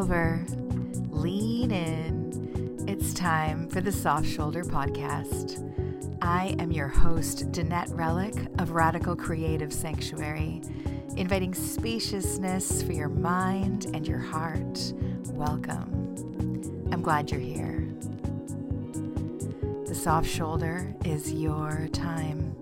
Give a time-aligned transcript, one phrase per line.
[0.00, 0.42] over,
[1.10, 2.86] lean in.
[2.88, 5.60] It's time for the Soft Shoulder Podcast.
[6.22, 10.62] I am your host, Danette Relic of Radical Creative Sanctuary,
[11.18, 14.94] inviting spaciousness for your mind and your heart.
[15.34, 16.88] Welcome.
[16.90, 17.86] I'm glad you're here.
[19.84, 22.56] The soft shoulder is your time.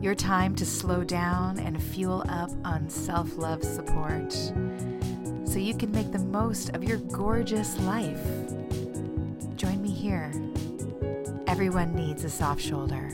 [0.00, 4.32] Your time to slow down and fuel up on self love support
[5.52, 8.24] so you can make the most of your gorgeous life.
[9.54, 10.32] Join me here.
[11.46, 13.10] Everyone needs a soft shoulder.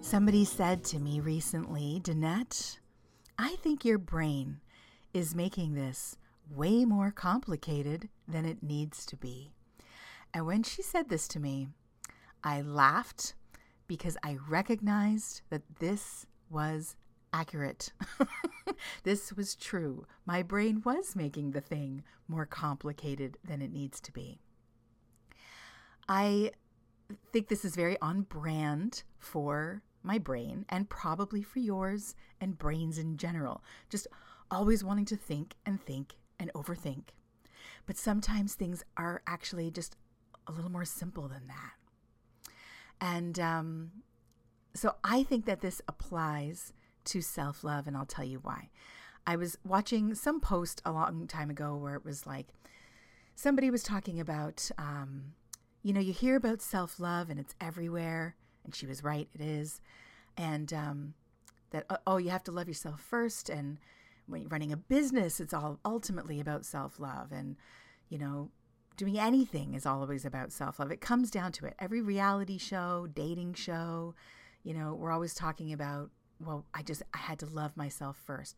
[0.00, 2.78] Somebody said to me recently, Danette,
[3.36, 4.60] I think your brain
[5.12, 6.16] is making this
[6.48, 9.50] way more complicated than it needs to be.
[10.32, 11.70] And when she said this to me,
[12.42, 13.34] I laughed
[13.86, 16.96] because I recognized that this was
[17.32, 17.92] accurate.
[19.02, 20.06] this was true.
[20.26, 24.38] My brain was making the thing more complicated than it needs to be.
[26.08, 26.52] I
[27.32, 32.98] think this is very on brand for my brain and probably for yours and brains
[32.98, 33.62] in general.
[33.90, 34.06] Just
[34.50, 37.08] always wanting to think and think and overthink.
[37.86, 39.96] But sometimes things are actually just
[40.46, 41.77] a little more simple than that.
[43.00, 43.90] And um,
[44.74, 46.72] so I think that this applies
[47.06, 48.70] to self love, and I'll tell you why.
[49.26, 52.48] I was watching some post a long time ago where it was like
[53.34, 55.34] somebody was talking about, um,
[55.82, 58.36] you know, you hear about self love and it's everywhere.
[58.64, 59.80] And she was right, it is.
[60.36, 61.14] And um,
[61.70, 63.48] that, oh, you have to love yourself first.
[63.48, 63.78] And
[64.26, 67.30] when you're running a business, it's all ultimately about self love.
[67.30, 67.56] And,
[68.08, 68.50] you know,
[68.98, 70.90] doing anything is always about self love.
[70.90, 71.74] It comes down to it.
[71.78, 74.14] Every reality show, dating show,
[74.64, 76.10] you know, we're always talking about,
[76.44, 78.56] well, I just, I had to love myself first.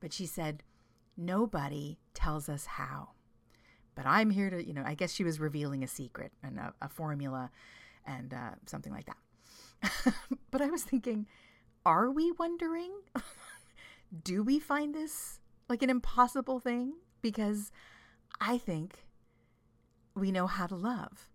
[0.00, 0.64] But she said,
[1.16, 3.10] nobody tells us how.
[3.94, 6.72] But I'm here to, you know, I guess she was revealing a secret and a,
[6.80, 7.50] a formula
[8.06, 10.14] and uh, something like that.
[10.50, 11.26] but I was thinking,
[11.84, 12.92] are we wondering?
[14.24, 15.38] Do we find this
[15.68, 16.94] like an impossible thing?
[17.20, 17.70] Because
[18.40, 19.04] I think
[20.14, 21.28] we know how to love.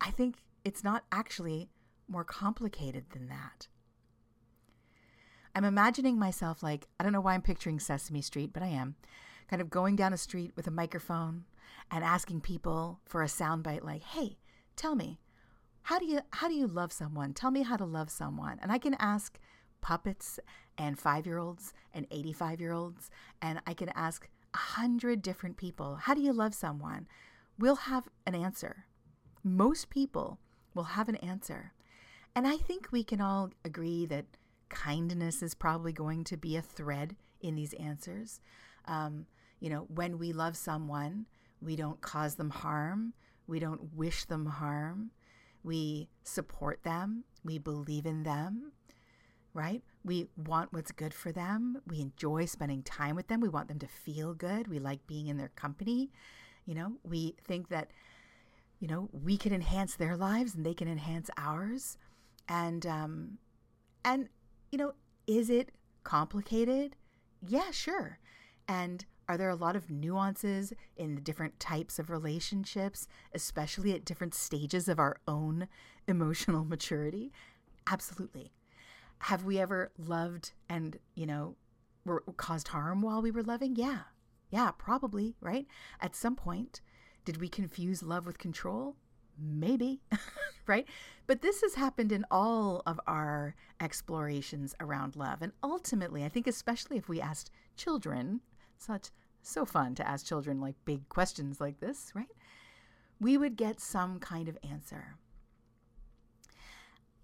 [0.00, 1.70] I think it's not actually
[2.08, 3.68] more complicated than that.
[5.54, 8.96] I'm imagining myself like, I don't know why I'm picturing Sesame Street, but I am,
[9.48, 11.44] kind of going down a street with a microphone
[11.90, 14.38] and asking people for a soundbite like, hey,
[14.76, 15.18] tell me,
[15.82, 17.32] how do you how do you love someone?
[17.32, 18.58] Tell me how to love someone.
[18.60, 19.38] And I can ask
[19.80, 20.38] puppets
[20.76, 25.56] and five year olds and 85 year olds, and I can ask a hundred different
[25.56, 27.06] people, how do you love someone?
[27.58, 28.84] We'll have an answer.
[29.42, 30.38] Most people
[30.74, 31.72] will have an answer.
[32.34, 34.26] And I think we can all agree that
[34.68, 38.40] kindness is probably going to be a thread in these answers.
[38.84, 39.26] Um,
[39.60, 41.26] you know, when we love someone,
[41.60, 43.14] we don't cause them harm,
[43.46, 45.10] we don't wish them harm,
[45.64, 48.72] we support them, we believe in them,
[49.52, 49.82] right?
[50.04, 53.80] We want what's good for them, we enjoy spending time with them, we want them
[53.80, 56.10] to feel good, we like being in their company.
[56.68, 57.92] You know, we think that,
[58.78, 61.96] you know, we can enhance their lives and they can enhance ours.
[62.46, 63.38] And, um,
[64.04, 64.28] and,
[64.70, 64.92] you know,
[65.26, 65.70] is it
[66.04, 66.94] complicated?
[67.40, 68.18] Yeah, sure.
[68.68, 74.04] And are there a lot of nuances in the different types of relationships, especially at
[74.04, 75.68] different stages of our own
[76.06, 77.32] emotional maturity?
[77.90, 78.52] Absolutely.
[79.20, 81.56] Have we ever loved and, you know,
[82.04, 83.74] were caused harm while we were loving?
[83.74, 84.00] Yeah,
[84.50, 85.66] yeah, probably, right?
[86.00, 86.80] At some point,
[87.24, 88.96] did we confuse love with control?
[89.38, 90.00] Maybe,
[90.66, 90.86] right?
[91.26, 95.42] But this has happened in all of our explorations around love.
[95.42, 98.40] And ultimately, I think, especially if we asked children,
[98.78, 99.10] such
[99.42, 102.26] so fun to ask children like big questions like this, right?
[103.20, 105.16] We would get some kind of answer.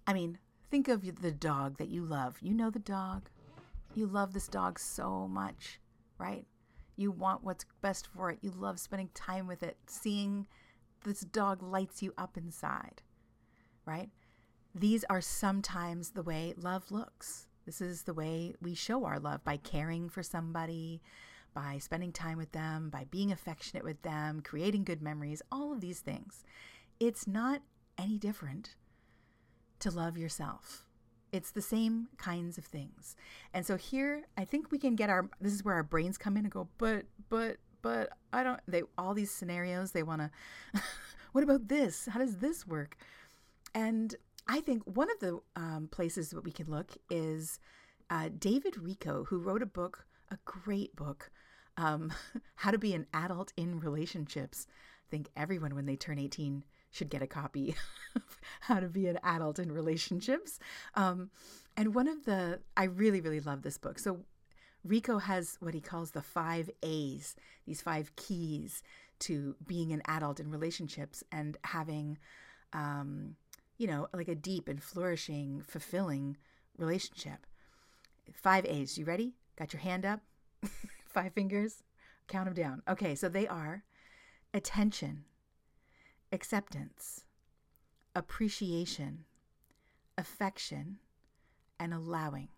[0.07, 0.37] I mean,
[0.69, 2.37] think of the dog that you love.
[2.41, 3.29] You know the dog.
[3.95, 5.79] You love this dog so much,
[6.17, 6.45] right?
[6.95, 8.39] You want what's best for it.
[8.41, 9.77] You love spending time with it.
[9.87, 10.47] Seeing
[11.03, 13.01] this dog lights you up inside,
[13.85, 14.09] right?
[14.73, 17.47] These are sometimes the way love looks.
[17.65, 21.01] This is the way we show our love by caring for somebody,
[21.53, 25.81] by spending time with them, by being affectionate with them, creating good memories, all of
[25.81, 26.43] these things.
[26.99, 27.61] It's not
[27.97, 28.75] any different
[29.79, 30.85] to love yourself.
[31.35, 33.17] It's the same kinds of things.
[33.53, 36.37] And so here, I think we can get our, this is where our brains come
[36.37, 40.81] in and go, but, but, but I don't, they, all these scenarios, they want to,
[41.33, 42.07] what about this?
[42.09, 42.95] How does this work?
[43.73, 44.15] And
[44.47, 47.59] I think one of the um, places that we can look is
[48.09, 51.31] uh, David Richo, who wrote a book, a great book,
[51.75, 52.13] um,
[52.55, 54.67] How to Be an Adult in Relationships.
[54.69, 56.63] I think everyone, when they turn 18,
[56.95, 57.75] should get a copy
[58.15, 60.59] of How to Be an Adult in Relationships.
[60.95, 61.29] Um,
[61.75, 63.99] and one of the, I really, really love this book.
[63.99, 64.19] So
[64.87, 68.81] Richo has what he calls the five A's, these five keys
[69.19, 72.17] to being an adult in relationships and having,
[72.73, 73.35] um,
[73.77, 76.37] you know, like a deep and flourishing, fulfilling
[76.77, 77.45] relationship.
[78.33, 78.97] Five A's.
[78.97, 79.33] You ready?
[79.57, 80.21] Got your hand up?
[81.07, 81.83] five fingers?
[82.27, 82.81] Count them down.
[82.87, 83.83] Okay, so they are
[84.53, 85.25] attention,
[86.35, 87.25] acceptance,
[88.13, 89.25] appreciation,
[90.17, 90.97] affection,
[91.79, 92.49] and allowing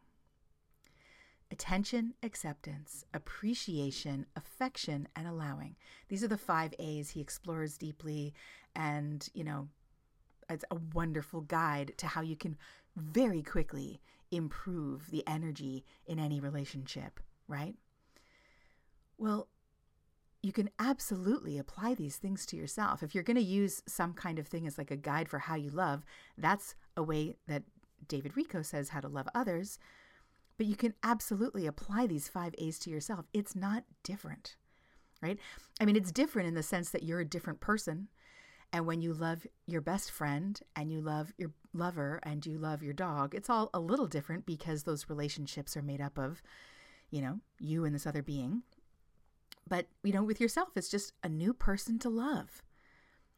[1.51, 5.75] attention, acceptance, appreciation, affection, and allowing.
[6.09, 8.33] These are the five A's he explores deeply.
[8.75, 9.69] And, you know,
[10.49, 12.57] it's a wonderful guide to how you can
[12.95, 14.01] very quickly
[14.31, 17.75] improve the energy in any relationship, right?
[19.17, 19.47] Well,
[20.47, 23.03] you can absolutely apply these things to yourself.
[23.03, 25.55] If you're going to use some kind of thing as like a guide for how
[25.55, 26.05] you love,
[26.37, 27.63] that's a way that
[28.07, 29.77] David Richo says how to love others.
[30.57, 33.25] But you can absolutely apply these five A's to yourself.
[33.33, 34.55] It's not different,
[35.21, 35.37] right?
[35.81, 38.07] I mean, it's different in the sense that you're a different person.
[38.71, 42.81] And when you love your best friend and you love your lover and you love
[42.81, 46.41] your dog, it's all a little different because those relationships are made up of,
[47.09, 48.63] you know, you and this other being.
[49.67, 52.63] But, you know, with yourself, it's just a new person to love,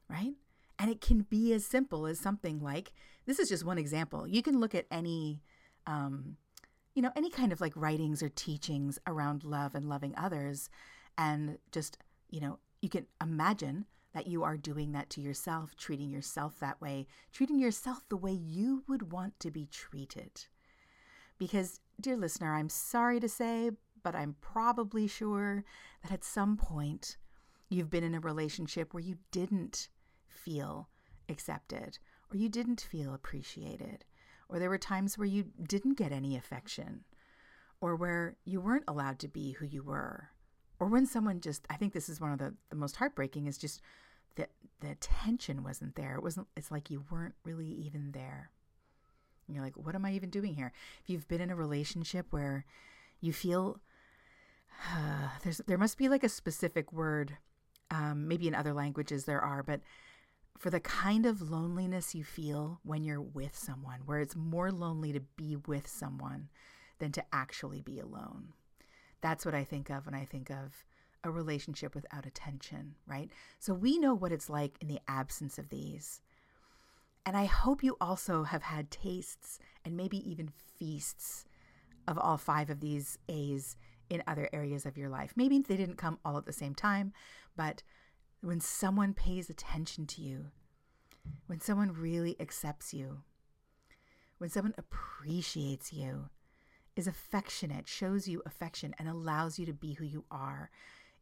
[0.09, 0.33] right?
[0.77, 2.93] And it can be as simple as something like
[3.25, 4.27] this is just one example.
[4.27, 5.41] You can look at any
[5.87, 6.37] um,
[6.95, 10.69] you know, any kind of like writings or teachings around love and loving others.
[11.17, 11.97] And just,
[12.29, 16.81] you know, you can imagine that you are doing that to yourself, treating yourself that
[16.81, 20.45] way, treating yourself the way you would want to be treated.
[21.37, 23.71] Because, dear listener, I'm sorry to say,
[24.03, 25.63] but I'm probably sure
[26.03, 27.17] that at some point
[27.69, 29.89] you've been in a relationship where you didn't
[30.27, 30.89] feel
[31.27, 31.99] accepted
[32.31, 34.05] or you didn't feel appreciated
[34.49, 37.03] or there were times where you didn't get any affection,
[37.81, 40.29] or where you weren't allowed to be who you were,
[40.79, 43.57] or when someone just, I think this is one of the, the most heartbreaking, is
[43.57, 43.79] just
[44.35, 44.49] that
[44.81, 46.15] the attention wasn't there.
[46.15, 48.49] It wasn't, it's like you weren't really even there.
[49.47, 50.71] And you're like, what am I even doing here?
[51.03, 52.65] If you've been in a relationship where
[53.21, 53.79] you feel,
[55.43, 57.37] there's, there must be like a specific word,
[57.91, 59.81] um, maybe in other languages there are, but
[60.57, 65.13] for the kind of loneliness you feel when you're with someone, where it's more lonely
[65.13, 66.49] to be with someone
[66.99, 68.49] than to actually be alone.
[69.21, 70.83] That's what I think of when I think of
[71.23, 73.29] a relationship without attention, right?
[73.59, 76.21] So we know what it's like in the absence of these.
[77.25, 81.45] And I hope you also have had tastes and maybe even feasts
[82.07, 83.75] of all five of these A's
[84.09, 85.33] in other areas of your life.
[85.35, 87.13] Maybe they didn't come all at the same time,
[87.55, 87.83] but
[88.41, 90.47] when someone pays attention to you,
[91.47, 93.21] when someone really accepts you,
[94.37, 96.29] when someone appreciates you,
[96.95, 100.69] is affectionate, shows you affection, and allows you to be who you are.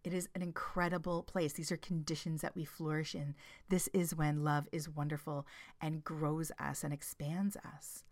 [0.04, 1.54] It is an incredible place.
[1.54, 3.36] These are conditions that we flourish in.
[3.70, 5.46] This is when love is wonderful
[5.82, 8.04] and grows us and expands us.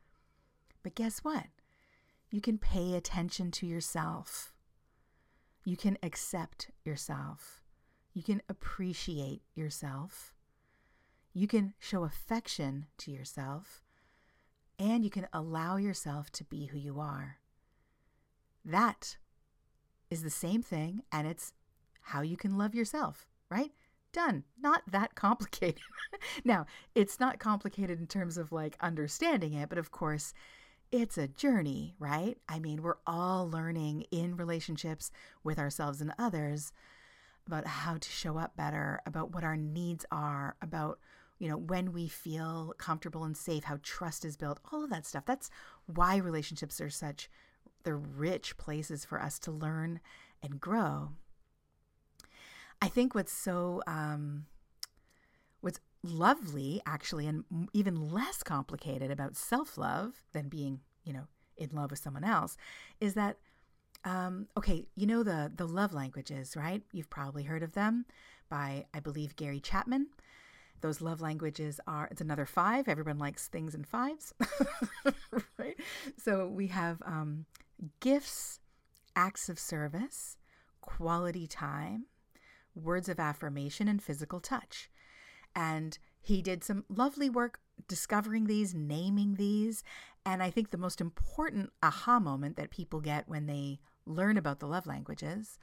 [0.84, 1.46] But guess what?
[2.30, 4.54] You can pay attention to yourself.
[5.66, 7.64] You can accept yourself.
[8.14, 10.34] You can appreciate yourself.
[11.34, 13.84] You can show affection to yourself.
[14.78, 17.38] And you can allow yourself to be who you are.
[18.64, 19.18] That
[20.12, 21.54] is the same thing, and it's
[22.02, 23.72] how you can love yourself, right?
[24.14, 24.44] Done.
[24.62, 25.82] Not that complicated.
[26.44, 30.34] now, it's not complicated in terms of like understanding it, but of course,
[31.02, 32.38] it's a journey, right?
[32.48, 35.12] I mean, we're all learning in relationships
[35.44, 36.72] with ourselves and others
[37.46, 41.00] about how to show up better, about what our needs are, about
[41.38, 45.06] you know when we feel comfortable and safe, how trust is built, all of that
[45.06, 45.26] stuff.
[45.26, 45.50] That's
[45.86, 47.30] why relationships are such
[47.84, 50.00] they're rich places for us to learn
[50.42, 51.10] and grow.
[52.82, 54.46] I think what's so um,
[56.06, 57.44] lovely actually and
[57.74, 62.58] even less complicated about self-love than being, you know, in love with someone else
[63.00, 63.38] is that
[64.04, 66.84] um, okay, you know the the love languages, right?
[66.92, 68.06] You've probably heard of them
[68.50, 70.08] by I believe Gary Chapman.
[70.82, 72.88] Those love languages are it's another five.
[72.88, 74.34] Everyone likes things in fives,
[75.58, 75.76] right?
[76.18, 77.46] So we have um,
[78.00, 78.60] gifts,
[79.16, 80.38] acts of service,
[80.82, 82.06] quality time,
[82.76, 84.90] words of affirmation, and physical touch.
[85.56, 89.84] And he did some lovely work discovering these, naming these.
[90.26, 94.60] And I think the most important aha moment that people get when they learn about
[94.60, 95.58] the love languages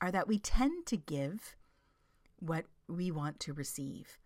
[0.00, 1.56] are that we tend to give
[2.38, 4.18] what we want to receive.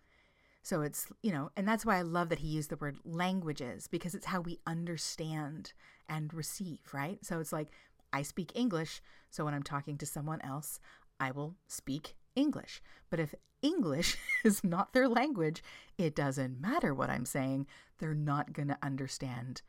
[0.63, 3.87] So it's, you know, and that's why I love that he used the word languages
[3.87, 5.73] because it's how we understand
[6.09, 7.25] and receive, right?
[7.25, 7.69] So it's like
[8.13, 9.01] I speak English.
[9.31, 10.81] So when I'm talking to someone else,
[11.21, 12.81] I will speak English.
[13.11, 15.63] But if English is not their language,
[15.99, 17.67] it doesn't matter what I'm saying.
[17.99, 19.63] They're not going to understand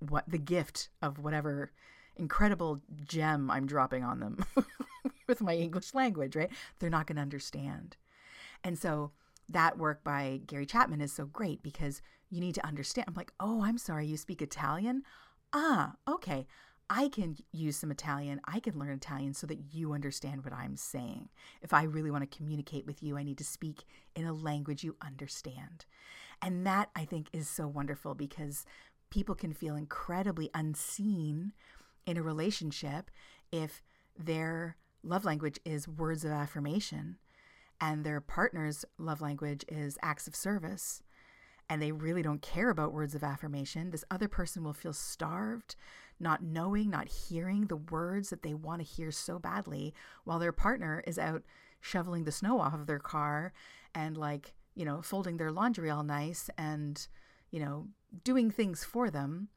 [0.00, 1.72] what the gift of whatever
[2.16, 4.44] incredible gem I'm dropping on them
[5.26, 6.50] with my English language, right?
[6.78, 7.96] They're not going to understand.
[8.62, 9.12] And so
[9.48, 13.06] that work by Gary Chapman is so great because you need to understand.
[13.08, 15.02] I'm like, oh, I'm sorry, you speak Italian?
[15.52, 16.46] Ah, okay.
[16.90, 18.40] I can use some Italian.
[18.44, 21.30] I can learn Italian so that you understand what I'm saying.
[21.62, 23.84] If I really want to communicate with you, I need to speak
[24.14, 25.86] in a language you understand.
[26.42, 28.66] And that I think is so wonderful because
[29.10, 31.52] people can feel incredibly unseen
[32.06, 33.10] in a relationship
[33.50, 33.82] if
[34.18, 37.16] their love language is words of affirmation
[37.80, 41.02] and their partner's love language is acts of service
[41.68, 45.74] and they really don't care about words of affirmation, this other person will feel starved,
[46.22, 49.92] not knowing, not hearing the words that they want to hear so badly,
[50.24, 51.42] while their partner is out
[51.80, 53.52] shoveling the snow off of their car
[53.94, 57.08] and, like, you know, folding their laundry all nice and,
[57.50, 57.88] you know,
[58.24, 59.48] doing things for them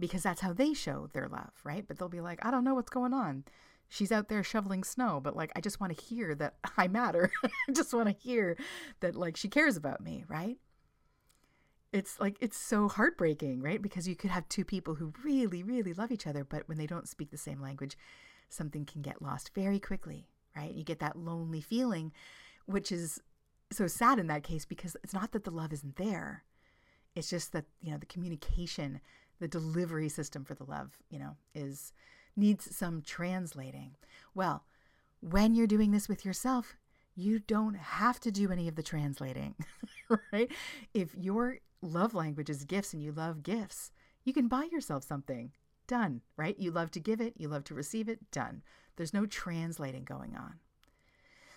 [0.00, 1.86] because that's how they show their love, right?
[1.86, 3.44] But they'll be like, I don't know what's going on.
[3.88, 7.30] She's out there shoveling snow, but like, I just want to hear that I matter.
[7.44, 8.56] I just want to hear
[9.00, 10.56] that, like, she cares about me, right?
[11.94, 13.80] It's like it's so heartbreaking, right?
[13.80, 16.88] Because you could have two people who really, really love each other, but when they
[16.88, 17.96] don't speak the same language,
[18.48, 20.74] something can get lost very quickly, right?
[20.74, 22.10] You get that lonely feeling,
[22.66, 23.20] which is
[23.70, 26.42] so sad in that case because it's not that the love isn't there.
[27.14, 29.00] It's just that, you know, the communication,
[29.38, 31.92] the delivery system for the love, you know, is
[32.34, 33.92] needs some translating.
[34.34, 34.64] Well,
[35.20, 36.74] when you're doing this with yourself,
[37.14, 39.54] you don't have to do any of the translating,
[40.32, 40.50] right?
[40.92, 43.92] If you're love language is gifts and you love gifts,
[44.24, 45.52] you can buy yourself something.
[45.86, 46.58] Done, right?
[46.58, 48.62] You love to give it, you love to receive it, done.
[48.96, 50.54] There's no translating going on.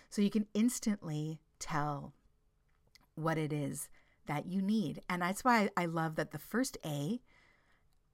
[0.09, 2.13] So you can instantly tell
[3.15, 3.89] what it is
[4.27, 5.01] that you need.
[5.09, 7.21] And that's why I love that the first A,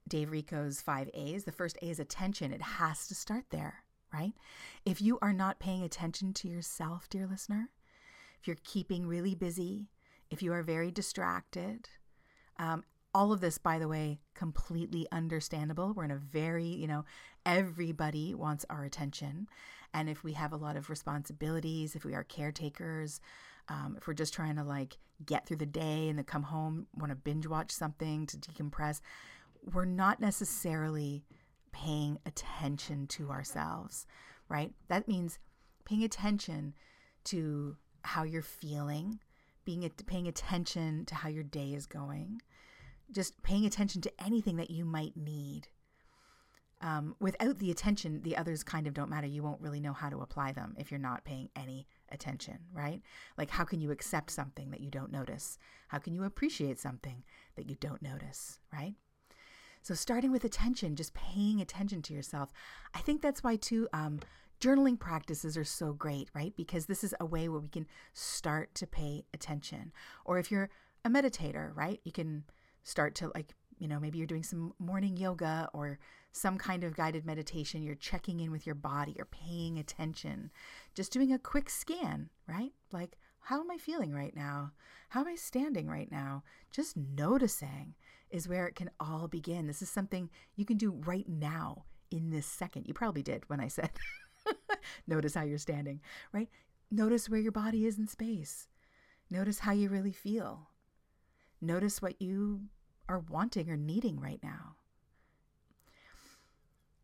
[0.08, 2.54] Dave Richo's five A's, the first A is attention.
[2.54, 4.34] It has to start there, right?
[4.86, 7.70] If you are not paying attention to yourself, dear listener,
[8.40, 9.90] if you're keeping really busy,
[10.30, 11.90] if you are very distracted,
[12.58, 12.84] um,
[13.14, 15.94] all of this, by the way, completely understandable.
[15.94, 17.06] We're in a very, you know,
[17.46, 19.48] everybody wants our attention.
[19.94, 23.20] And if we have a lot of responsibilities, if we are caretakers,
[23.70, 26.88] um, if we're just trying to like get through the day and then come home,
[26.98, 29.02] want to binge watch something to decompress,
[29.72, 31.24] we're not necessarily
[31.72, 34.06] paying attention to ourselves,
[34.50, 34.72] right?
[34.90, 35.40] That means
[35.86, 36.74] paying attention
[37.26, 39.20] to how you're feeling,
[39.66, 42.42] being paying attention to how your day is going,
[43.12, 45.68] just paying attention to anything that you might need.
[46.82, 49.26] Um, without the attention, the others kind of don't matter.
[49.26, 53.02] You won't really know how to apply them if you're not paying any attention, right?
[53.38, 55.58] Like, how can you accept something that you don't notice?
[55.88, 57.24] How can you appreciate something
[57.56, 58.96] that you don't notice, right?
[59.82, 62.52] So, starting with attention, just paying attention to yourself.
[62.94, 64.20] I think that's why, too, um,
[64.64, 66.54] journaling practices are so great, right?
[66.56, 69.92] Because this is a way where we can start to pay attention.
[70.24, 70.70] Or if you're
[71.04, 72.00] a meditator, right?
[72.06, 72.46] You can
[72.84, 76.00] start to like, you know, maybe you're doing some morning yoga or
[76.32, 77.84] some kind of guided meditation.
[77.84, 80.50] You're checking in with your body, you're paying attention,
[80.96, 82.72] just doing a quick scan, right?
[82.94, 84.72] Like, how am I feeling right now?
[85.10, 86.44] How am I standing right now?
[86.72, 87.96] Just noticing
[88.30, 89.68] is where it can all begin.
[89.68, 92.88] This is something you can do right now in this second.
[92.88, 93.90] You probably did when I said
[95.08, 96.50] Notice how you're standing, right?
[96.92, 98.68] Notice where your body is in space.
[99.30, 100.70] Notice how you really feel.
[101.62, 102.64] Notice what you
[103.08, 104.76] are wanting or needing right now.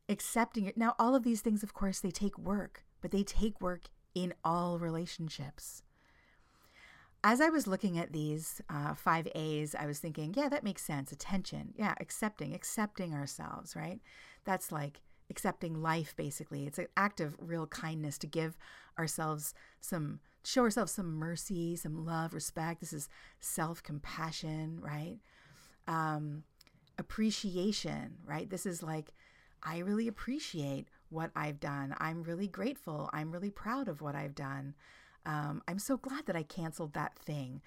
[0.07, 0.77] Accepting it.
[0.77, 3.83] Now, all of these things, of course, they take work, but they take work
[4.15, 5.83] in all relationships.
[7.23, 10.83] As I was looking at these uh, five A's, I was thinking, yeah, that makes
[10.83, 11.11] sense.
[11.11, 11.73] Attention.
[11.75, 13.99] Yeah, accepting, accepting ourselves, right?
[14.45, 16.65] That's like accepting life basically.
[16.65, 18.57] It's an act of real kindness to give
[18.97, 22.81] ourselves some show ourselves some mercy some love respect.
[22.81, 23.09] This is
[23.39, 25.17] self-compassion right?
[25.87, 26.43] Um,
[26.97, 28.49] appreciation right?
[28.49, 29.13] This is like
[29.61, 31.95] i really appreciate what i've done.
[31.99, 33.09] I'm really grateful.
[33.13, 34.75] I'm really proud of what i've done.
[35.25, 37.61] Um, i'm so glad that i canceled that thing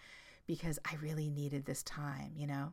[0.46, 2.72] because I really needed this time, you know?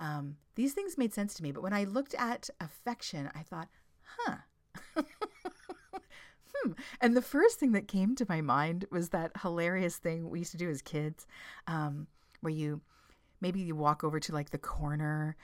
[0.00, 1.52] Um, these things made sense to me.
[1.52, 3.68] But when I looked at affection, I thought,
[4.16, 4.36] huh.
[6.54, 6.72] hmm.
[7.00, 10.52] And the first thing that came to my mind was that hilarious thing we used
[10.52, 11.26] to do as kids,
[11.66, 12.06] um,
[12.40, 12.80] where you
[13.40, 15.36] maybe you walk over to like the corner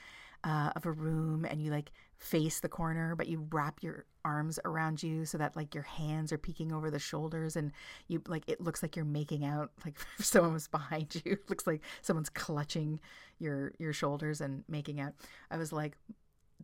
[0.43, 4.59] uh, of a room and you like face the corner, but you wrap your arms
[4.63, 7.71] around you so that like your hands are peeking over the shoulders and
[8.07, 11.33] you like it looks like you're making out like someone was behind you.
[11.33, 12.99] It looks like someone's clutching
[13.39, 15.13] your your shoulders and making out.
[15.49, 15.97] I was like,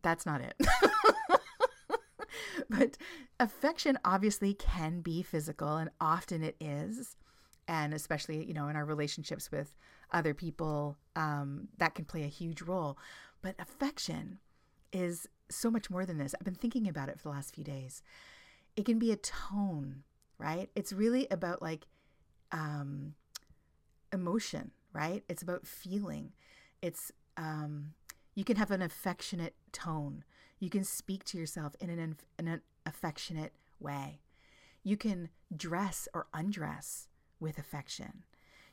[0.02, 0.56] that's not it.
[2.70, 2.98] but
[3.40, 7.16] affection obviously can be physical and often it is
[7.68, 9.76] and especially you know in our relationships with
[10.12, 12.98] other people um, that can play a huge role
[13.42, 14.40] but affection
[14.92, 16.34] is so much more than this.
[16.40, 18.02] I've been thinking about it for the last few days.
[18.76, 20.04] It can be a tone,
[20.38, 20.70] right?
[20.76, 21.86] It's really about like
[22.52, 23.16] um,
[24.14, 25.24] emotion, right?
[25.30, 26.32] It's about feeling.
[26.82, 27.94] It's um,
[28.36, 30.24] you can have an affectionate tone.
[30.62, 34.22] You can speak to yourself in an, in an affectionate way.
[34.84, 37.08] You can dress or undress
[37.40, 38.24] with affection.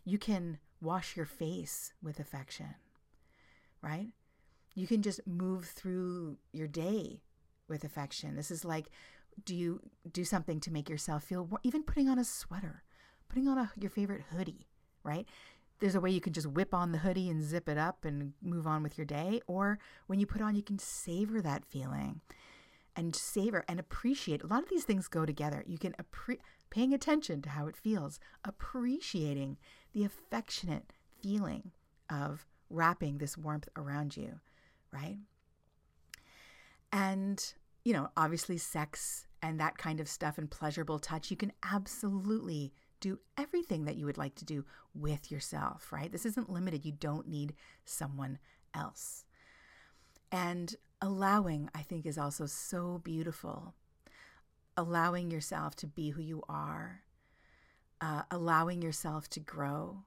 [0.04, 2.74] You can wash your face with affection,
[3.82, 4.08] right?
[4.74, 7.22] You can just move through your day
[7.68, 8.36] with affection.
[8.36, 8.90] This is like,
[9.46, 9.80] do you
[10.12, 11.60] do something to make yourself feel warm?
[11.62, 12.82] Even putting on a sweater,
[13.30, 14.66] putting on a, your favorite hoodie,
[15.02, 15.26] right?
[15.80, 18.32] There's a way you can just whip on the hoodie and zip it up and
[18.42, 19.40] move on with your day.
[19.46, 22.20] Or when you put on, you can savor that feeling
[22.96, 24.42] and savor and appreciate.
[24.42, 25.62] A lot of these things go together.
[25.66, 29.56] You can appreciate paying attention to how it feels, appreciating
[29.94, 30.92] the affectionate
[31.22, 31.70] feeling
[32.10, 34.40] of wrapping this warmth around you
[34.92, 35.18] right?
[36.92, 37.42] And,
[37.84, 42.72] you know, obviously, sex and that kind of stuff and pleasurable touch, you can absolutely
[43.00, 46.10] do everything that you would like to do with yourself, right?
[46.10, 46.84] This isn't limited.
[46.84, 48.38] You don't need someone
[48.74, 49.24] else.
[50.30, 53.74] And allowing, I think, is also so beautiful.
[54.76, 57.02] Allowing yourself to be who you are,
[58.00, 60.04] uh, allowing yourself to grow.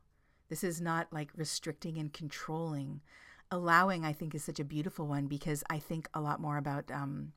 [0.50, 3.02] This is not like restricting and controlling,
[3.50, 6.92] allowing, I think, is such a beautiful one because I think a lot more about
[6.92, 7.34] um,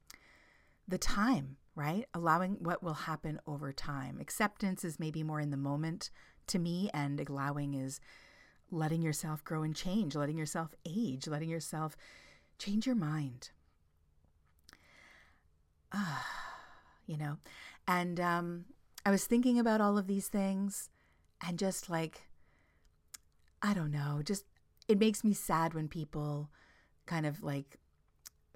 [0.87, 2.07] the time, right?
[2.15, 4.19] Allowing what will happen over time.
[4.21, 6.11] Acceptance is maybe more in the moment
[6.49, 8.01] to me, and allowing is
[8.71, 11.97] letting yourself grow and change, letting yourself age, letting yourself
[12.59, 13.51] change your mind.
[15.93, 16.27] Ah,
[17.07, 17.39] you know,
[17.87, 18.65] and um,
[19.05, 20.89] I was thinking about all of these things
[21.47, 22.23] and just like,
[23.63, 24.45] I don't know, just
[24.89, 26.51] it makes me sad when people
[27.07, 27.79] kind of like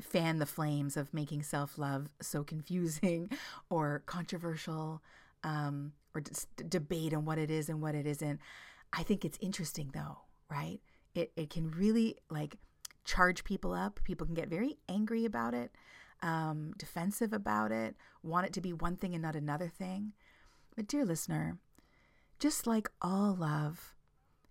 [0.01, 3.31] fan the flames of making self love so confusing
[3.71, 5.03] or controversial
[5.45, 6.23] um, or
[6.69, 8.41] debate on what it is and what it isn't.
[8.93, 10.19] I think it's interesting though,
[10.51, 10.81] right?
[11.15, 12.57] It, it can really like
[13.05, 14.01] charge people up.
[14.05, 15.73] People can get very angry about it,
[16.23, 20.13] um, defensive about it, want it to be one thing and not another thing.
[20.77, 21.59] But, dear listener,
[22.39, 23.95] just like all love,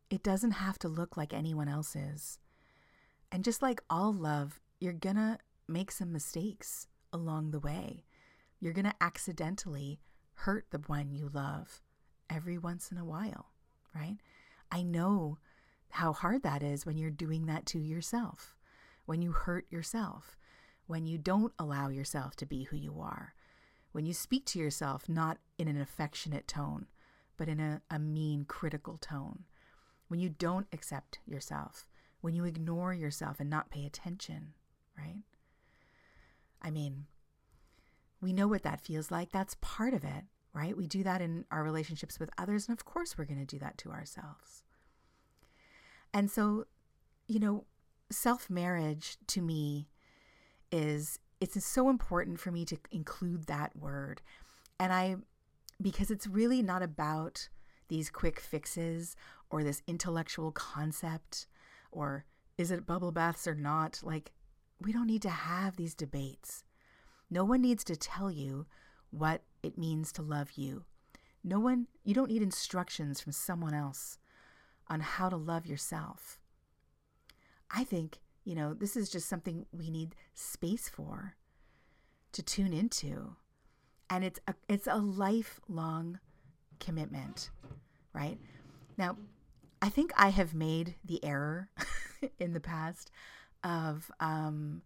[0.10, 2.40] it doesn't have to look like anyone else's.
[3.32, 8.06] And just like all love, you're gonna make some mistakes along the way.
[8.60, 10.00] You're gonna accidentally
[10.34, 11.82] hurt the one you love
[12.30, 13.54] every once in a while,
[13.96, 14.18] right?
[14.72, 15.38] I know
[15.90, 18.56] how hard that is when you're doing that to yourself,
[19.06, 20.38] when you hurt yourself,
[20.86, 23.34] when you don't allow yourself to be who you are,
[23.92, 26.88] when you speak to yourself not in an affectionate tone,
[27.38, 29.46] but in a, a mean, critical tone
[30.08, 31.88] when you don't accept yourself,
[32.22, 34.54] when you ignore yourself and not pay attention,
[34.98, 35.22] right?
[36.62, 37.06] I mean,
[38.22, 39.32] we know what that feels like.
[39.32, 40.76] That's part of it, right?
[40.76, 43.60] We do that in our relationships with others, and of course, we're going to do
[43.60, 44.64] that to ourselves.
[46.14, 46.66] And so,
[47.28, 47.66] you know,
[48.10, 49.90] self marriage to me
[50.72, 54.22] is it's so important for me to include that word.
[54.80, 55.18] And I
[55.82, 57.50] because it's really not about
[57.88, 59.16] these quick fixes
[59.50, 61.46] or this intellectual concept
[61.92, 62.26] or
[62.58, 64.00] is it bubble baths or not?
[64.02, 64.32] Like,
[64.80, 66.63] we don't need to have these debates.
[67.30, 68.66] No one needs to tell you
[69.10, 70.84] what it means to love you.
[71.44, 74.18] No one, you don't need instructions from someone else
[74.88, 76.40] on how to love yourself.
[77.72, 81.36] I think, you know, this is just something we need space for
[82.32, 83.36] to tune into.
[84.10, 86.20] And it's a, it's a lifelong
[86.80, 87.50] commitment,
[88.13, 88.38] right?
[88.98, 89.18] Now,
[89.82, 91.70] I think I have made the error
[92.40, 93.12] in the past
[93.63, 94.82] of um,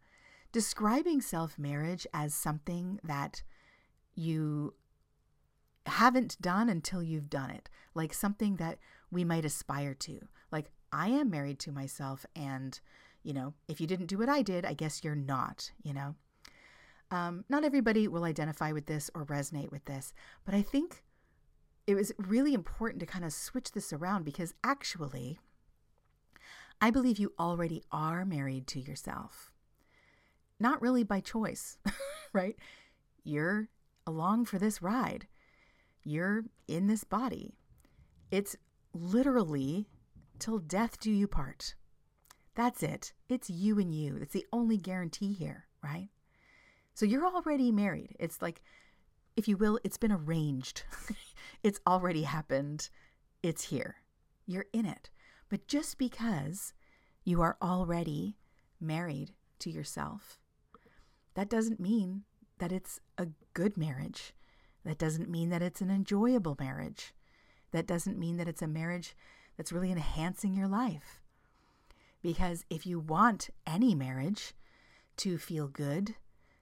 [0.52, 3.44] describing self marriage as something that
[4.16, 4.74] you
[5.86, 8.78] haven't done until you've done it, like something that
[9.12, 10.20] we might aspire to.
[10.52, 12.26] Like, I am married to myself.
[12.36, 12.80] And,
[13.24, 16.16] you know, if you didn't do what I did, I guess you're not, you know.
[17.10, 20.14] Um, not everybody will identify with this or resonate with this,
[20.46, 21.04] but I think
[21.86, 25.40] it was really important to kind of switch this around because actually,
[26.82, 29.52] I believe you already are married to yourself.
[30.60, 31.78] Not really by choice,
[32.34, 32.56] right?
[33.24, 33.70] You're
[34.08, 35.28] along for this ride.
[36.04, 37.54] You're in this body.
[38.32, 38.56] It's
[38.94, 39.88] literally
[40.40, 41.76] till death do you part.
[42.56, 43.14] That's it.
[43.30, 44.18] It's you and you.
[44.18, 46.10] That's the only guarantee here, right?
[46.96, 48.16] So you're already married.
[48.20, 48.62] It's like,
[49.38, 50.84] if you will, it's been arranged.
[51.64, 52.90] it's already happened.
[53.44, 53.98] It's here.
[54.48, 55.10] You're in it.
[55.52, 56.74] But just because
[57.26, 58.38] you are already
[58.80, 60.40] married to yourself,
[61.34, 62.24] that doesn't mean
[62.60, 64.34] that it's a good marriage.
[64.86, 67.14] That doesn't mean that it's an enjoyable marriage.
[67.72, 69.14] That doesn't mean that it's a marriage
[69.58, 71.20] that's really enhancing your life.
[72.22, 74.54] Because if you want any marriage
[75.18, 76.16] to feel good,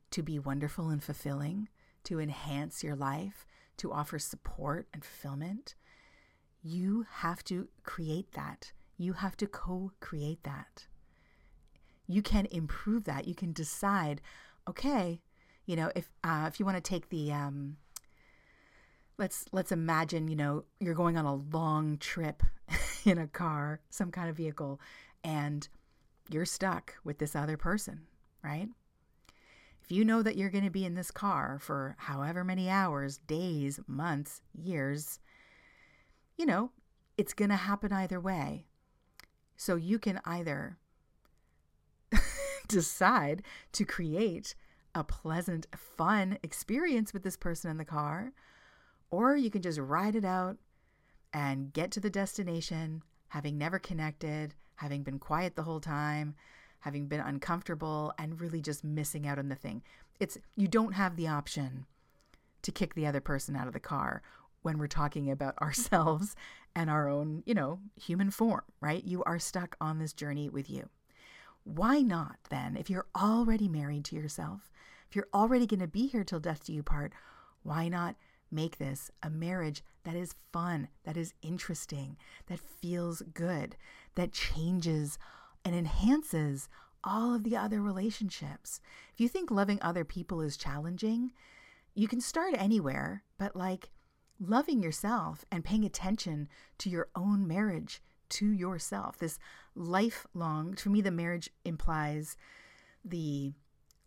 [0.10, 1.70] to be wonderful and fulfilling,
[2.06, 3.46] to enhance your life,
[3.78, 5.76] to offer support and fulfillment,
[6.64, 8.72] you have to create that.
[9.00, 10.86] You have to co create that.
[12.06, 13.28] You can improve that.
[13.28, 14.20] You can decide,
[14.70, 15.22] okay,
[15.66, 17.78] you know, if uh, if you want to take the um,
[19.18, 22.44] let's let's imagine, you know, you're going on a long trip
[23.06, 24.82] in a car, some kind of vehicle,
[25.24, 25.70] and
[26.30, 28.02] you're stuck with this other person,
[28.44, 28.68] right?
[29.82, 33.18] If you know that you're going to be in this car for however many hours,
[33.18, 35.20] days, months, years,
[36.38, 36.72] you know,
[37.18, 38.66] it's going to happen either way.
[39.60, 40.78] So you can either
[42.70, 43.44] decide
[43.74, 44.56] to create
[44.96, 48.32] a pleasant, fun experience with this person in the car,
[49.12, 50.56] or you can just ride it out
[51.34, 56.36] and get to the destination having never connected, having been quiet the whole time,
[56.80, 59.84] having been uncomfortable and really just missing out on the thing.
[60.22, 61.86] It's you don't have the option
[62.62, 64.22] to kick the other person out of the car
[64.62, 66.38] when we're talking about ourselves
[66.80, 69.04] and our own, you know, human form, right?
[69.04, 70.88] You are stuck on this journey with you.
[71.66, 74.72] Why not then, if you're already married to yourself,
[75.10, 77.12] if you're already going to be here till death do you part,
[77.64, 78.16] why not
[78.50, 82.16] make this a marriage that is fun, that is interesting,
[82.48, 83.76] that feels good,
[84.16, 85.20] that changes
[85.66, 86.70] and enhances
[87.04, 88.80] all of the other relationships.
[89.14, 91.34] If you think loving other people is challenging,
[91.94, 93.90] you can start anywhere, but like
[94.40, 96.48] loving yourself and paying attention
[96.78, 99.18] to your own marriage to yourself.
[99.18, 99.40] This
[99.76, 102.38] lifelong, for me, the marriage implies
[103.04, 103.54] the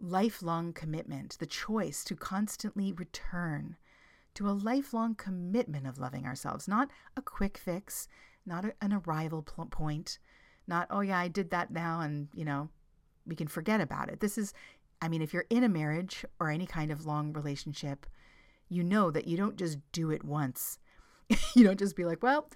[0.00, 3.76] lifelong commitment, the choice to constantly return
[4.34, 8.08] to a lifelong commitment of loving ourselves, not a quick fix,
[8.46, 10.18] not a, an arrival point,
[10.66, 12.70] not, oh, yeah, I did that now and, you know,
[13.26, 14.20] we can forget about it.
[14.20, 14.54] This is,
[15.00, 18.06] I mean, if you're in a marriage or any kind of long relationship,
[18.72, 20.78] you know that you don't just do it once.
[21.54, 22.48] you don't just be like, well,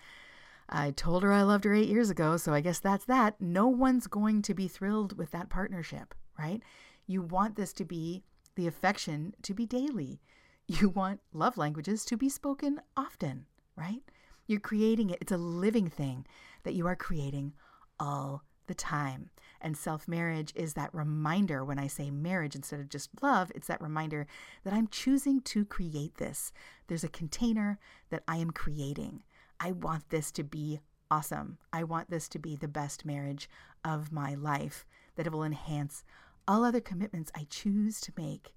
[0.68, 3.40] I told her I loved her eight years ago, so I guess that's that.
[3.40, 6.62] No one's going to be thrilled with that partnership, right?
[7.06, 8.24] You want this to be
[8.56, 10.20] the affection to be daily.
[10.68, 14.02] You want love languages to be spoken often, right?
[14.48, 15.18] You're creating it.
[15.20, 16.26] It's a living thing
[16.64, 17.52] that you are creating
[18.00, 19.30] all the time.
[19.60, 23.66] And self marriage is that reminder when I say marriage instead of just love, it's
[23.68, 24.26] that reminder
[24.64, 26.52] that I'm choosing to create this.
[26.86, 27.78] There's a container
[28.10, 29.22] that I am creating.
[29.58, 31.58] I want this to be awesome.
[31.72, 33.48] I want this to be the best marriage
[33.84, 34.84] of my life,
[35.16, 36.04] that it will enhance
[36.48, 38.54] all other commitments I choose to make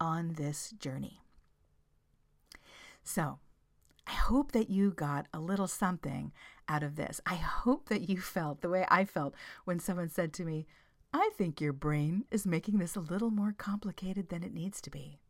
[0.00, 1.20] on this journey.
[3.02, 3.38] So,
[4.06, 6.32] I hope that you got a little something
[6.68, 7.20] out of this.
[7.26, 10.66] I hope that you felt the way I felt when someone said to me,
[11.12, 14.90] I think your brain is making this a little more complicated than it needs to
[14.90, 15.20] be.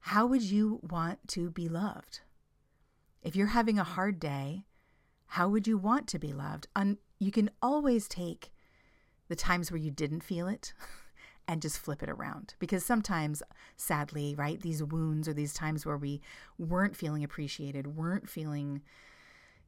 [0.00, 2.20] How would you want to be loved?
[3.22, 4.64] If you're having a hard day,
[5.26, 6.66] how would you want to be loved?
[6.74, 8.50] Un- you can always take
[9.28, 10.72] the times where you didn't feel it
[11.48, 12.54] and just flip it around.
[12.58, 13.42] Because sometimes,
[13.76, 16.20] sadly, right, these wounds or these times where we
[16.58, 18.82] weren't feeling appreciated, weren't feeling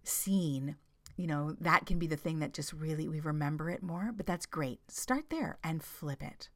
[0.02, 0.76] seen,
[1.16, 4.12] you know, that can be the thing that just really we remember it more.
[4.14, 4.80] But that's great.
[4.90, 6.48] Start there and flip it.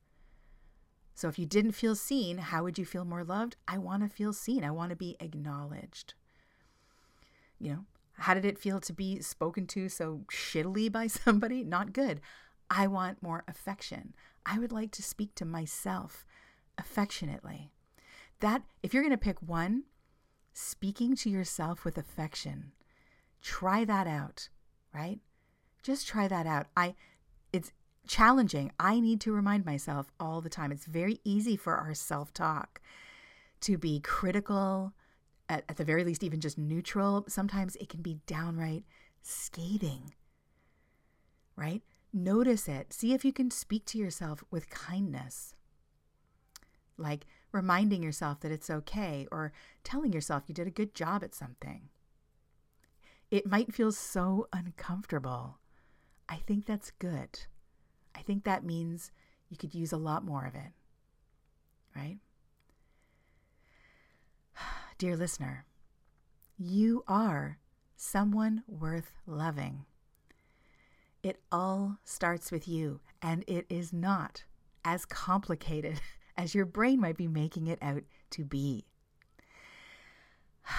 [1.14, 3.56] So if you didn't feel seen, how would you feel more loved?
[3.66, 4.62] I want to feel seen.
[4.62, 6.14] I want to be acknowledged.
[7.58, 11.64] You know, how did it feel to be spoken to so shittily by somebody?
[11.64, 12.20] Not good.
[12.70, 14.14] I want more affection.
[14.46, 16.24] I would like to speak to myself
[16.76, 17.72] affectionately.
[18.40, 19.84] That, if you're going to pick one,
[20.52, 22.72] speaking to yourself with affection,
[23.42, 24.48] try that out.
[24.94, 25.20] right?
[25.82, 26.66] Just try that out.
[26.76, 26.94] I
[27.52, 27.72] it's
[28.06, 28.72] challenging.
[28.78, 30.72] I need to remind myself all the time.
[30.72, 32.80] It's very easy for our self-talk
[33.60, 34.92] to be critical,
[35.48, 37.24] at, at the very least even just neutral.
[37.28, 38.84] Sometimes it can be downright
[39.22, 40.14] scathing.
[41.56, 41.82] Right?
[42.12, 42.92] Notice it.
[42.92, 45.54] See if you can speak to yourself with kindness.
[46.96, 49.52] Like reminding yourself that it's okay or
[49.84, 51.88] telling yourself you did a good job at something.
[53.30, 55.58] It might feel so uncomfortable.
[56.28, 57.40] I think that's good.
[58.14, 59.10] I think that means
[59.48, 60.72] you could use a lot more of it.
[61.94, 62.18] Right?
[64.98, 65.66] Dear listener,
[66.58, 67.58] you are
[67.96, 69.84] someone worth loving.
[71.22, 74.44] It all starts with you, and it is not
[74.84, 76.00] as complicated
[76.36, 78.84] as your brain might be making it out to be.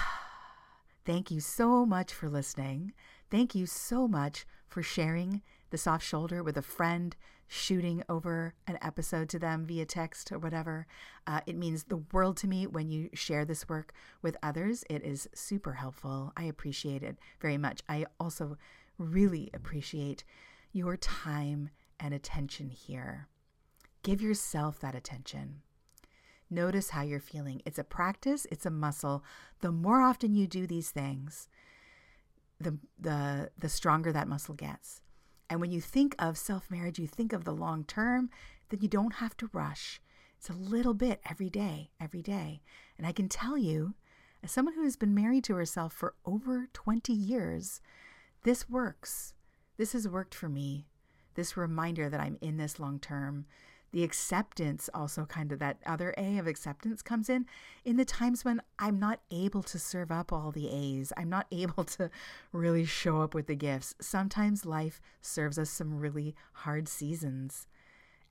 [1.04, 2.92] Thank you so much for listening.
[3.30, 8.78] Thank you so much for sharing the soft shoulder with a friend, shooting over an
[8.80, 10.86] episode to them via text or whatever.
[11.26, 14.84] Uh, it means the world to me when you share this work with others.
[14.88, 16.32] It is super helpful.
[16.36, 17.82] I appreciate it very much.
[17.88, 18.56] I also
[19.00, 20.24] really appreciate
[20.72, 23.28] your time and attention here.
[24.02, 25.62] Give yourself that attention.
[26.48, 27.62] Notice how you're feeling.
[27.64, 29.24] It's a practice, it's a muscle.
[29.60, 31.48] The more often you do these things,
[32.60, 35.00] the the the stronger that muscle gets.
[35.48, 38.30] And when you think of self-marriage, you think of the long term,
[38.68, 40.00] then you don't have to rush.
[40.38, 42.62] It's a little bit every day, every day.
[42.96, 43.94] And I can tell you,
[44.42, 47.80] as someone who has been married to herself for over 20 years,
[48.42, 49.34] this works.
[49.76, 50.86] This has worked for me.
[51.34, 53.46] This reminder that I'm in this long term,
[53.92, 57.46] the acceptance also kind of that other A of acceptance comes in
[57.84, 61.12] in the times when I'm not able to serve up all the A's.
[61.16, 62.10] I'm not able to
[62.52, 63.94] really show up with the gifts.
[64.00, 67.66] Sometimes life serves us some really hard seasons.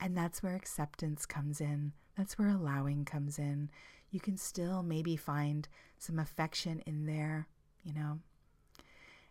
[0.00, 1.92] And that's where acceptance comes in.
[2.16, 3.70] That's where allowing comes in.
[4.10, 5.68] You can still maybe find
[5.98, 7.48] some affection in there,
[7.84, 8.20] you know.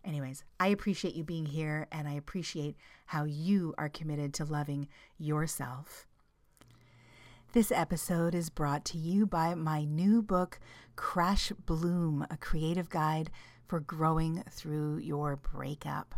[0.04, 4.88] Anyways, I appreciate you being here and I appreciate how you are committed to loving
[5.18, 6.06] yourself
[7.52, 10.60] this episode is brought to you by my new book,
[10.94, 13.28] Crash Bloom A Creative Guide
[13.66, 16.14] for Growing Through Your Breakup.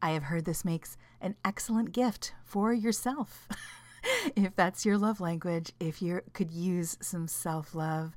[0.00, 3.48] I have heard this makes an excellent gift for yourself.
[4.36, 8.14] if that's your love language, if you could use some self love,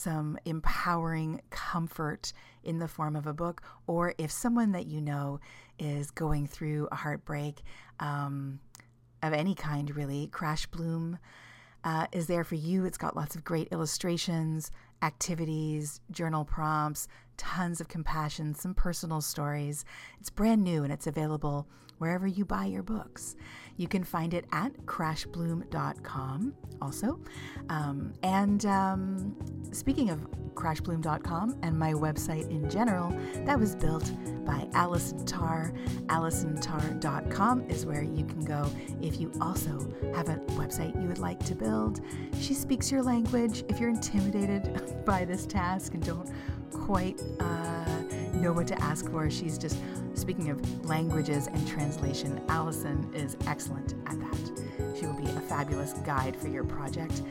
[0.00, 2.32] some empowering comfort
[2.64, 5.40] in the form of a book, or if someone that you know
[5.78, 7.62] is going through a heartbreak
[8.00, 8.60] um,
[9.22, 11.18] of any kind, really, Crash Bloom
[11.84, 12.84] uh, is there for you.
[12.84, 14.70] It's got lots of great illustrations,
[15.02, 19.84] activities, journal prompts, tons of compassion, some personal stories.
[20.20, 21.66] It's brand new and it's available
[21.98, 23.36] wherever you buy your books.
[23.76, 27.20] You can find it at crashbloom.com also.
[27.68, 29.36] Um, and um,
[29.72, 33.10] speaking of crashbloom.com and my website in general,
[33.46, 34.12] that was built
[34.44, 35.72] by Allison Tarr.
[36.06, 41.42] AllisonTarr.com is where you can go if you also have a website you would like
[41.44, 42.00] to build.
[42.40, 43.64] She speaks your language.
[43.68, 46.30] If you're intimidated by this task and don't
[46.70, 48.02] quite uh,
[48.34, 49.76] know what to ask for, she's just
[50.14, 54.69] Speaking of languages and translation, Allison is excellent at that.
[55.00, 57.22] She will be a fabulous guide for your project.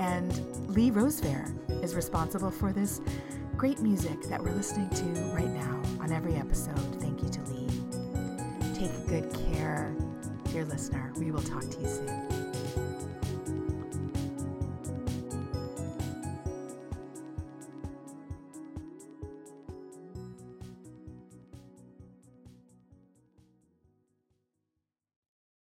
[0.00, 0.32] And
[0.68, 3.02] Lee Rosevere is responsible for this
[3.54, 6.78] great music that we're listening to right now on every episode.
[7.02, 7.68] Thank you to Lee.
[8.74, 9.94] Take good care,
[10.52, 11.12] dear listener.
[11.18, 12.27] We will talk to you soon.